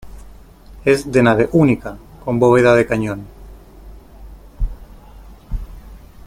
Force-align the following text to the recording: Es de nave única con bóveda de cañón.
Es 0.83 1.11
de 1.11 1.21
nave 1.21 1.47
única 1.51 1.95
con 2.25 2.39
bóveda 2.39 2.73
de 2.75 2.87
cañón. 2.87 3.27